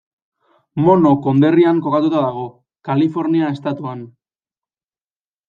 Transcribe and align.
Mono 0.85 1.11
konderrian 1.25 1.81
kokatuta 1.87 2.23
dago, 2.23 2.47
Kalifornia 2.89 3.53
estatuan. 3.59 4.03